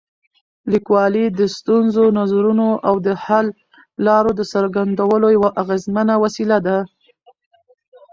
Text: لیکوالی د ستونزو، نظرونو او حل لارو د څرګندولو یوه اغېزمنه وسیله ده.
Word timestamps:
لیکوالی 0.71 1.25
د 1.39 1.41
ستونزو، 1.55 2.05
نظرونو 2.19 2.67
او 2.87 2.95
حل 3.25 3.47
لارو 4.05 4.31
د 4.35 4.41
څرګندولو 4.53 5.27
یوه 5.37 5.49
اغېزمنه 5.61 6.13
وسیله 6.23 6.57
ده. 6.67 6.77